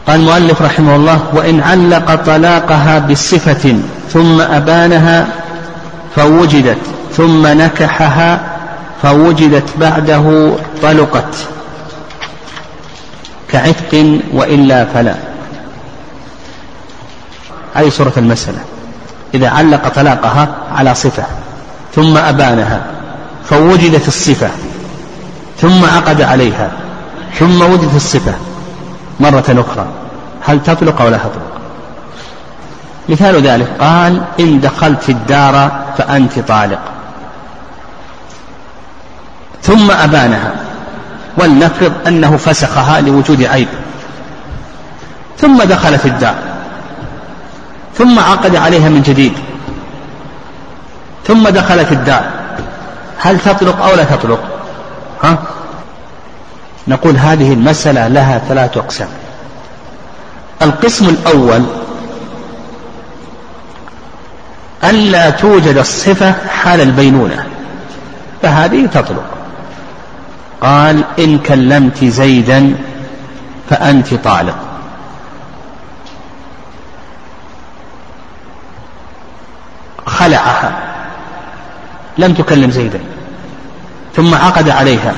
قال 0.07 0.21
المؤلف 0.21 0.63
رحمه 0.63 0.97
الله 0.97 1.21
وإن 1.33 1.61
علق 1.61 2.15
طلاقها 2.15 2.99
بصفة 2.99 3.77
ثم 4.13 4.41
أبانها 4.41 5.27
فوجدت 6.17 6.79
ثم 7.13 7.47
نكحها 7.47 8.41
فوجدت 9.03 9.77
بعده 9.77 10.57
طلقت. 10.83 11.35
كعتق 13.51 14.21
وإلا 14.33 14.85
فلا. 14.85 15.15
هذه 17.75 17.89
صورة 17.89 18.13
المسألة. 18.17 18.59
إذا 19.35 19.49
علق 19.49 19.89
طلاقها 19.89 20.49
على 20.73 20.95
صفة 20.95 21.25
ثم 21.95 22.17
أبانها 22.17 22.83
فوجدت 23.51 24.09
الصفة 24.09 24.51
ثم 25.61 25.85
عقد 25.85 26.23
عليها 26.23 26.71
ثم 27.39 27.63
وجدت 27.63 27.97
الصفة 27.97 28.35
مرة 29.21 29.45
أخرى. 29.69 29.87
هل 30.41 30.63
تطلق 30.63 31.01
أو 31.01 31.09
لا 31.09 31.17
تطلق؟ 31.17 31.61
مثال 33.09 33.43
ذلك 33.43 33.69
قال 33.81 34.23
إن 34.41 34.61
دخلت 34.61 35.09
الدار 35.09 35.85
فأنت 35.99 36.39
طالق. 36.39 36.81
ثم 39.63 39.91
أبانها 39.91 40.53
ولنفرض 41.39 41.93
أنه 42.07 42.37
فسخها 42.37 43.01
لوجود 43.01 43.43
عيب. 43.43 43.69
ثم 45.39 45.63
دخل 45.63 45.99
في 45.99 46.09
الدار 46.09 46.35
ثم 47.99 48.19
عقد 48.19 48.57
عليها 48.57 48.89
من 48.89 49.03
جديد. 49.03 49.33
ثم 51.27 51.49
دخل 51.49 51.87
في 51.87 51.95
الدار 51.95 52.44
هل 53.25 53.41
تطلق 53.41 53.85
أو 53.85 53.95
لا 53.95 54.05
تطلق؟ 54.05 54.41
ها؟ 55.23 55.39
نقول 56.89 57.17
هذه 57.17 57.53
المسألة 57.53 58.09
لها 58.09 58.39
ثلاث 58.39 58.77
أقسام. 58.77 59.09
القسم 60.63 61.09
الأول 61.09 61.65
ألا 64.85 65.31
توجد 65.31 65.77
الصفة 65.77 66.35
حال 66.49 66.81
البينونة 66.81 67.47
فهذه 68.43 68.87
تطلق. 68.87 69.25
قال 70.61 71.05
إن 71.19 71.39
كلمت 71.39 72.05
زيدا 72.05 72.77
فأنت 73.71 74.15
طالق. 74.15 74.57
خلعها. 80.07 80.84
لم 82.19 82.35
تكلم 82.35 82.71
زيدا. 82.71 83.01
ثم 84.17 84.35
عقد 84.35 84.69
عليها. 84.69 85.15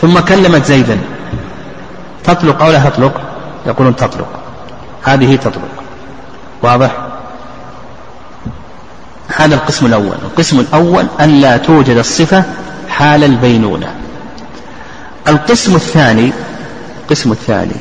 ثم 0.00 0.18
كلمت 0.18 0.64
زيدا. 0.64 0.98
تطلق 2.24 2.62
أو 2.62 2.70
لا 2.70 2.90
تطلق؟ 2.90 3.20
يقولون 3.66 3.96
تطلق. 3.96 4.28
هذه 5.02 5.36
تطلق. 5.36 5.68
واضح؟ 6.62 6.96
هذا 9.36 9.54
القسم 9.54 9.86
الأول. 9.86 10.16
القسم 10.22 10.60
الأول 10.60 11.06
أن 11.20 11.40
لا 11.40 11.56
توجد 11.56 11.96
الصفة 11.96 12.44
حال 12.88 13.24
البينونة. 13.24 13.94
القسم 15.28 15.74
الثاني 15.74 16.32
القسم 17.02 17.32
الثاني 17.32 17.76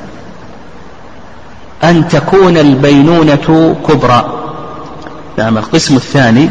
أن 1.83 2.07
تكون 2.07 2.57
البينونة 2.57 3.75
كبرى. 3.87 4.39
نعم 5.37 5.57
القسم 5.57 5.95
الثاني 5.95 6.49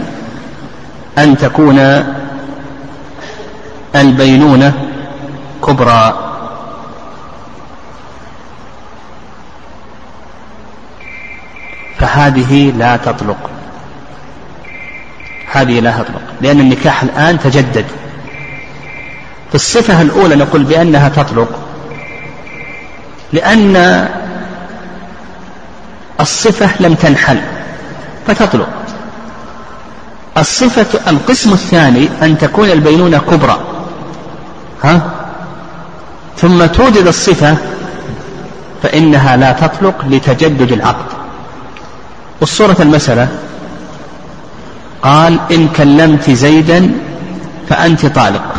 أن 1.18 1.36
تكون 1.36 2.04
البينونة 3.94 4.72
كبرى. 5.66 6.28
فهذه 11.98 12.70
لا 12.70 12.96
تطلق. 12.96 13.50
هذه 15.52 15.80
لا 15.80 15.90
تطلق. 15.90 16.22
لأن 16.40 16.60
النكاح 16.60 17.02
الآن 17.02 17.38
تجدد. 17.38 17.84
في 19.48 19.54
الصفة 19.54 20.02
الأولى 20.02 20.36
نقول 20.36 20.64
بأنها 20.64 21.08
تطلق. 21.08 21.58
لأن 23.32 24.08
الصفة 26.20 26.70
لم 26.80 26.94
تنحل 26.94 27.40
فتطلق. 28.26 28.81
الصفة 30.38 31.10
القسم 31.10 31.52
الثاني 31.52 32.08
أن 32.22 32.38
تكون 32.38 32.70
البينونة 32.70 33.18
كبرى. 33.18 33.60
ها؟ 34.84 35.00
ثم 36.36 36.66
توجد 36.66 37.06
الصفة 37.06 37.56
فإنها 38.82 39.36
لا 39.36 39.52
تطلق 39.52 40.04
لتجدد 40.08 40.72
العقد. 40.72 41.06
والصورة 42.40 42.76
المسألة 42.80 43.28
قال 45.02 45.38
إن 45.50 45.68
كلمت 45.68 46.30
زيدا 46.30 46.90
فأنت 47.68 48.06
طالق. 48.06 48.54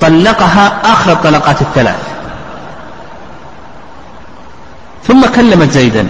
طلقها 0.00 0.92
آخر 0.92 1.12
الطلقات 1.12 1.62
الثلاث. 1.62 2.17
ثم 5.08 5.26
كلمت 5.26 5.70
زيدا. 5.70 6.06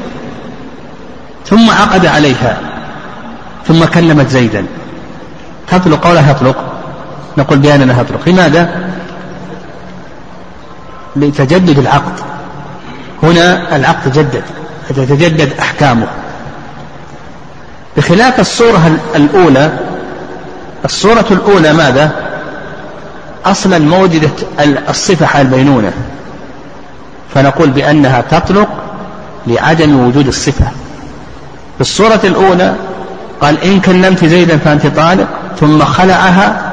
ثم 1.46 1.70
عقد 1.70 2.06
عليها. 2.06 2.58
ثم 3.66 3.84
كلمت 3.84 4.28
زيدا. 4.28 4.66
تطلق 5.68 6.06
أو 6.06 6.12
لا 6.12 6.32
تطلق؟ 6.32 6.56
نقول 7.38 7.58
بأنها 7.58 8.02
تطلق. 8.02 8.28
لماذا؟ 8.28 8.90
لتجدد 11.16 11.78
العقد. 11.78 12.12
هنا 13.22 13.76
العقد 13.76 14.12
تجدد 14.12 14.42
تتجدد 14.88 15.52
أحكامه. 15.60 16.06
بخلاف 17.96 18.40
الصورة 18.40 18.98
الأولى 19.16 19.78
الصورة 20.84 21.26
الأولى 21.30 21.72
ماذا؟ 21.72 22.10
أصلا 23.46 23.78
موجدة 23.78 24.30
الصفة 24.88 25.26
على 25.26 25.42
البينونة. 25.42 25.92
فنقول 27.34 27.70
بأنها 27.70 28.20
تطلق 28.20 28.68
لعدم 29.46 30.06
وجود 30.06 30.26
الصفة. 30.26 30.66
في 31.74 31.80
الصورة 31.80 32.20
الأولى 32.24 32.74
قال 33.40 33.64
إن 33.64 33.80
كلمت 33.80 34.24
زيدا 34.24 34.58
فأنت 34.58 34.86
طالق 34.86 35.28
ثم 35.60 35.84
خلعها 35.84 36.72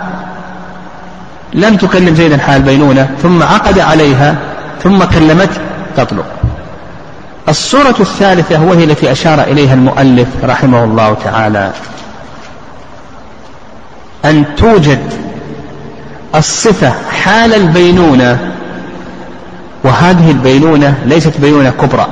لم 1.53 1.77
تكلم 1.77 2.15
زيدا 2.15 2.37
حال 2.37 2.61
بينونة 2.61 3.09
ثم 3.21 3.43
عقد 3.43 3.79
عليها 3.79 4.35
ثم 4.83 5.03
كلمت 5.03 5.49
تطلق. 5.97 6.25
الصورة 7.49 7.95
الثالثة 7.99 8.63
وهي 8.63 8.83
التي 8.83 9.11
أشار 9.11 9.41
إليها 9.41 9.73
المؤلف 9.73 10.27
رحمه 10.43 10.83
الله 10.83 11.17
تعالى. 11.23 11.71
أن 14.25 14.45
توجد 14.57 15.13
الصفة 16.35 16.93
حال 17.11 17.53
البينونة 17.53 18.51
وهذه 19.83 20.31
البينونة 20.31 20.95
ليست 21.05 21.33
بينونة 21.37 21.69
كبرى. 21.69 22.07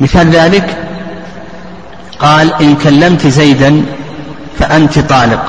مثال 0.00 0.30
ذلك 0.30 0.76
قال 2.18 2.54
إن 2.62 2.76
كلمت 2.76 3.26
زيدا 3.26 3.82
فأنت 4.58 4.98
طالق. 4.98 5.42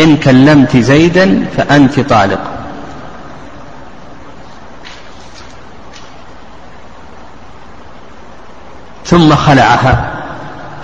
إن 0.00 0.16
كلمت 0.16 0.76
زيدا 0.76 1.44
فأنت 1.56 2.00
طالق. 2.00 2.40
ثم 9.06 9.34
خلعها 9.34 10.10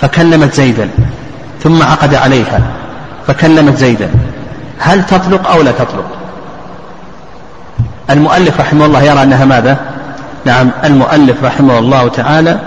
فكلمت 0.00 0.54
زيدا. 0.54 0.90
ثم 1.62 1.82
عقد 1.82 2.14
عليها 2.14 2.60
فكلمت 3.26 3.76
زيدا. 3.76 4.10
هل 4.78 5.06
تطلق 5.06 5.50
أو 5.50 5.62
لا 5.62 5.70
تطلق؟ 5.72 6.04
المؤلف 8.10 8.60
رحمه 8.60 8.86
الله 8.86 9.02
يرى 9.02 9.22
أنها 9.22 9.44
ماذا؟ 9.44 9.89
نعم 10.44 10.70
المؤلف 10.84 11.44
رحمه 11.44 11.78
الله 11.78 12.08
تعالى 12.08 12.58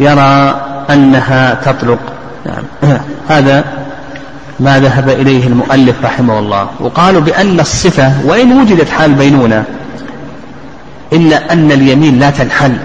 يرى 0.00 0.60
أنها 0.90 1.54
تطلق. 1.54 1.98
نعم. 2.46 2.64
هذا 3.28 3.64
ما 4.60 4.80
ذهب 4.80 5.08
إليه 5.08 5.46
المؤلف 5.46 5.96
رحمه 6.04 6.38
الله. 6.38 6.68
وقالوا 6.80 7.20
بأن 7.20 7.60
الصفة 7.60 8.12
وإن 8.24 8.60
وجدت 8.60 8.90
حال 8.90 9.14
بينونة 9.14 9.64
إلا 11.12 11.52
أن 11.52 11.72
اليمين 11.72 12.18
لا 12.18 12.30
تنحل. 12.30 12.76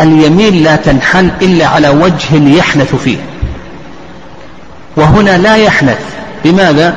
اليمين 0.00 0.64
لا 0.64 0.76
تنحل 0.76 1.30
إلا 1.42 1.66
على 1.66 1.88
وجه 1.88 2.48
يحنث 2.56 2.94
فيه. 2.94 3.18
وهنا 4.96 5.38
لا 5.38 5.56
يحنث. 5.56 5.98
لماذا؟ 6.44 6.94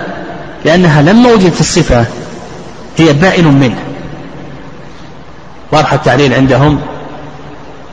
لأنها 0.66 1.02
لما 1.02 1.32
وجدت 1.32 1.60
الصفة 1.60 2.06
هي 2.98 3.14
بائن 3.14 3.48
منه. 3.48 3.89
واضح 5.72 5.94
التعليل 5.94 6.34
عندهم. 6.34 6.82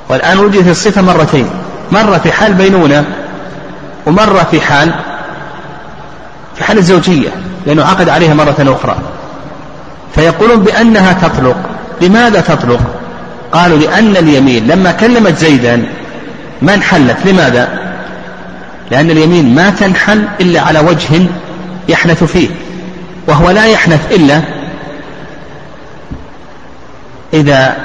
والآن 0.09 0.39
وجدت 0.39 0.69
الصفة 0.69 1.03
مرتين. 1.03 1.51
مرة 1.93 2.19
في 2.19 2.33
حال 2.33 2.55
بينونة 2.55 3.05
ومرة 4.07 4.47
في 4.51 4.61
حال 4.61 4.95
في 6.57 6.65
حال 6.65 6.79
الزوجية 6.79 7.29
لأنه 7.67 7.85
عقد 7.85 8.09
عليها 8.09 8.35
مرة 8.35 8.57
أخرى. 8.59 8.97
فيقولون 10.15 10.61
بأنها 10.61 11.13
تطلق. 11.13 11.57
لماذا 12.01 12.41
تطلق؟ 12.41 12.81
قالوا 13.53 13.79
لأن 13.79 14.17
اليمين 14.17 14.67
لما 14.67 14.93
كلمت 14.93 15.39
زيدا 15.39 15.89
ما 16.63 16.75
انحلت. 16.75 17.17
لماذا؟ 17.25 17.69
لأن 18.91 19.11
اليمين 19.11 19.55
ما 19.55 19.71
تنحل 19.71 20.25
إلا 20.41 20.61
على 20.61 20.79
وجه 20.79 21.27
يحنث 21.89 22.25
فيه 22.25 22.49
وهو 23.29 23.51
لا 23.51 23.67
يحنث 23.67 24.13
إلا 24.13 24.41
إذا 27.35 27.77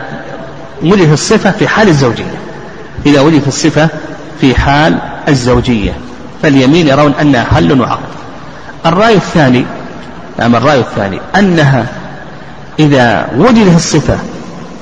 وجدت 0.84 1.13
الصفة 1.13 1.51
في 1.51 1.67
حال 1.67 1.88
الزوجية. 1.88 2.38
إذا 3.06 3.21
وجدت 3.21 3.47
الصفة 3.47 3.89
في 4.41 4.56
حال 4.56 4.97
الزوجية. 5.27 5.93
فاليمين 6.43 6.88
يرون 6.88 7.13
أنها 7.21 7.43
حل 7.43 7.82
وعقد. 7.82 8.12
الرأي 8.86 9.15
الثاني 9.15 9.65
نعم 10.39 10.56
الرأي 10.56 10.80
الثاني 10.80 11.19
أنها 11.36 11.86
إذا 12.80 13.27
وجدت 13.38 13.75
الصفة 13.75 14.17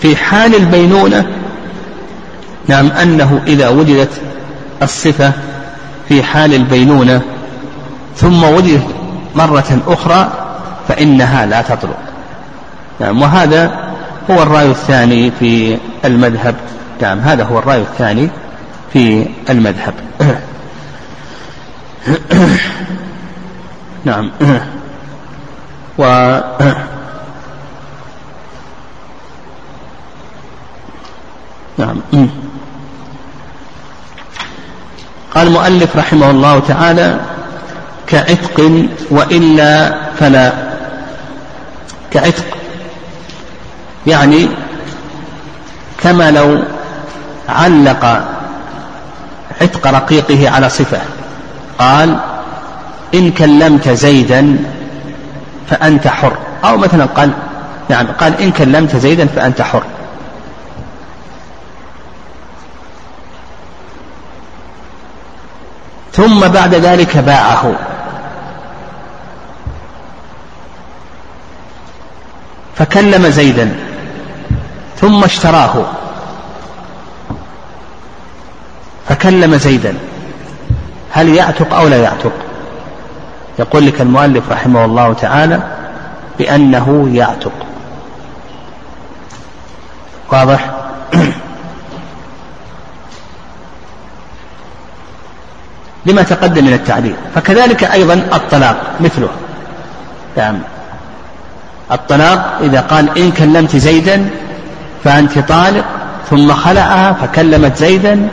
في 0.01 0.15
حال 0.15 0.55
البينونة 0.55 1.25
نعم 2.67 2.91
أنه 2.91 3.41
إذا 3.47 3.69
وجدت 3.69 4.09
الصفة 4.81 5.31
في 6.09 6.23
حال 6.23 6.53
البينونة 6.53 7.21
ثم 8.17 8.43
وجدت 8.43 8.87
مرة 9.35 9.79
أخرى 9.87 10.31
فإنها 10.87 11.45
لا 11.45 11.61
تطلق. 11.61 11.97
نعم 12.99 13.21
وهذا 13.21 13.88
هو 14.31 14.43
الرأي 14.43 14.71
الثاني 14.71 15.31
في 15.31 15.77
المذهب. 16.05 16.55
نعم 17.01 17.19
هذا 17.19 17.43
هو 17.43 17.59
الرأي 17.59 17.81
الثاني 17.81 18.29
في 18.93 19.27
المذهب. 19.49 19.93
نعم. 24.05 24.31
و 25.97 26.03
نعم. 31.77 32.01
قال 35.35 35.47
المؤلف 35.47 35.95
رحمه 35.95 36.29
الله 36.31 36.59
تعالى 36.59 37.19
كعتق 38.07 38.71
وإلا 39.11 39.99
فلا. 40.19 40.53
كعتق 42.11 42.58
يعني 44.09 44.49
كما 46.01 46.31
لو 46.31 46.63
علق 47.49 48.05
عتق 49.61 49.87
رقيقه 49.87 50.49
على 50.49 50.69
صفة. 50.69 51.01
قال 51.79 52.19
إن 53.13 53.31
كلمت 53.31 53.89
زيدا 53.89 54.57
فأنت 55.69 56.07
حر. 56.07 56.37
أو 56.63 56.77
مثلا 56.77 57.05
قال 57.05 57.31
نعم 57.89 58.07
قال 58.07 58.41
إن 58.41 58.51
كلمت 58.51 58.95
زيدا 58.95 59.27
فأنت 59.27 59.61
حر. 59.61 59.83
ثم 66.13 66.47
بعد 66.47 66.75
ذلك 66.75 67.17
باعه. 67.17 67.73
فكلم 72.75 73.27
زيدا. 73.27 73.88
ثم 75.01 75.23
اشتراه. 75.23 75.85
فكلم 79.09 79.55
زيدا 79.55 79.97
هل 81.11 81.35
يعتق 81.35 81.73
أو 81.73 81.87
لا 81.87 81.97
يعتق؟ 81.97 82.31
يقول 83.59 83.85
لك 83.87 84.01
المؤلف 84.01 84.51
رحمه 84.51 84.85
الله 84.85 85.13
تعالى 85.13 85.61
بأنه 86.39 87.09
يعتق. 87.13 87.51
واضح؟ 90.31 90.71
لما 96.05 96.23
تقدم 96.23 96.65
من 96.65 96.73
التعليل. 96.73 97.15
فكذلك 97.35 97.83
أيضا 97.83 98.13
الطلاق 98.13 98.81
مثله. 98.99 99.29
نعم. 100.37 100.59
الطلاق 101.91 102.57
إذا 102.61 102.81
قال 102.81 103.17
إن 103.17 103.31
كلمت 103.31 103.75
زيدا 103.75 104.29
فأنت 105.03 105.39
طالق 105.39 105.85
ثم 106.29 106.53
خلعها 106.53 107.13
فكلمت 107.13 107.77
زيدا 107.77 108.27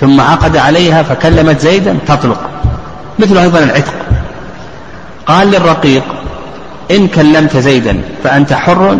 ثم 0.00 0.20
عقد 0.20 0.56
عليها 0.56 1.02
فكلمت 1.02 1.60
زيدا 1.60 1.98
تطلق. 2.06 2.40
مثل 3.18 3.38
أيضا 3.38 3.58
العتق. 3.58 3.94
قال 5.26 5.50
للرقيق 5.50 6.04
إن 6.90 7.08
كلمت 7.08 7.56
زيدا 7.56 8.00
فأنت 8.24 8.52
حر 8.52 8.98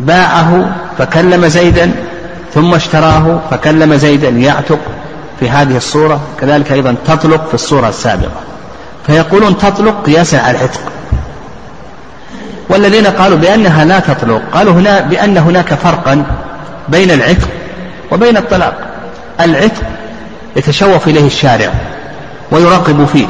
باعه 0.00 0.76
فكلم 0.98 1.46
زيدا 1.46 1.92
ثم 2.54 2.74
اشتراه 2.74 3.40
فكلم 3.50 3.94
زيدا 3.94 4.28
يعتق 4.28 4.78
في 5.40 5.50
هذه 5.50 5.76
الصورة 5.76 6.20
كذلك 6.40 6.72
أيضا 6.72 6.94
تطلق 7.06 7.48
في 7.48 7.54
الصورة 7.54 7.88
السابقة. 7.88 8.40
فيقولون 9.06 9.58
تطلق 9.58 10.06
قياسا 10.06 10.36
على 10.36 10.58
العتق. 10.58 10.80
والذين 12.70 13.06
قالوا 13.06 13.38
بأنها 13.38 13.84
لا 13.84 13.98
تطلق 13.98 14.42
قالوا 14.52 14.72
هنا 14.72 15.00
بأن 15.00 15.38
هناك 15.38 15.74
فرقا 15.74 16.24
بين 16.88 17.10
العتق 17.10 17.48
وبين 18.10 18.36
الطلاق. 18.36 18.74
العتق 19.40 19.82
يتشوف 20.56 21.08
إليه 21.08 21.26
الشارع 21.26 21.70
ويراقب 22.50 23.04
فيه. 23.12 23.26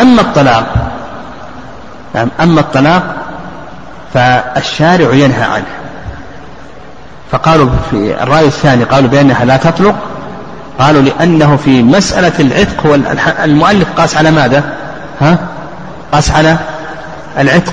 أما 0.00 0.20
الطلاق 0.20 0.66
نعم 2.14 2.28
أما 2.40 2.60
الطلاق 2.60 3.02
فالشارع 4.14 5.14
ينهى 5.14 5.42
عنه. 5.42 5.64
فقالوا 7.32 7.68
في 7.90 8.22
الرأي 8.22 8.46
الثاني 8.46 8.84
قالوا 8.84 9.08
بأنها 9.08 9.44
لا 9.44 9.56
تطلق 9.56 9.94
قالوا 10.78 11.02
لأنه 11.02 11.56
في 11.56 11.82
مسألة 11.82 12.32
العتق 12.40 12.86
هو 12.86 12.98
المؤلف 13.44 13.88
قاس 13.96 14.16
على 14.16 14.30
ماذا؟ 14.30 14.64
ها؟ 15.20 15.38
قاس 16.12 16.30
على 16.30 16.56
العتق. 17.38 17.72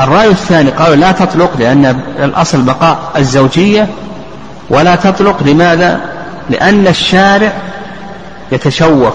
الرأي 0.00 0.28
الثاني 0.28 0.70
قالوا 0.70 0.96
لا 0.96 1.12
تطلق 1.12 1.50
لأن 1.58 2.00
الأصل 2.18 2.62
بقاء 2.62 2.98
الزوجية 3.16 3.88
ولا 4.70 4.96
تطلق 4.96 5.42
لماذا؟ 5.42 6.00
لأن 6.50 6.86
الشارع 6.86 7.52
يتشوف 8.52 9.14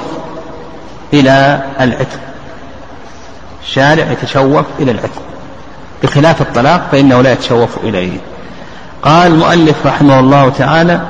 إلى 1.14 1.62
العتق. 1.82 2.20
الشارع 3.64 4.12
يتشوف 4.12 4.66
إلى 4.80 4.92
العتق. 4.92 5.22
بخلاف 6.04 6.42
الطلاق 6.42 6.88
فإنه 6.92 7.22
لا 7.22 7.32
يتشوف 7.32 7.78
إليه. 7.84 8.18
قال 9.04 9.32
المؤلف 9.32 9.76
رحمه 9.86 10.20
الله 10.20 10.50
تعالى 10.50 11.02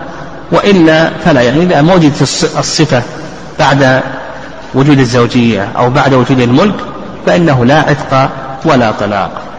وإلا 0.52 1.10
فلا 1.26 1.42
يعني 1.42 1.64
إذا 1.64 1.82
وجدت 1.82 2.22
الصفة 2.58 3.04
بعد 3.60 4.02
وجود 4.74 5.00
الزوجية 5.00 5.68
أو 5.78 5.90
بعد 5.90 6.14
وجود 6.14 6.40
الملك 6.40 6.76
فإنه 7.26 7.66
لا 7.66 7.80
عتق 7.80 8.30
ولا 8.66 8.92
طلاق. 8.92 9.51